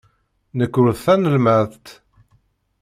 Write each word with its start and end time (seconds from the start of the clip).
Nekk 0.57 0.73
ur 0.81 0.89
d 0.95 0.97
tanelmadt. 1.03 1.85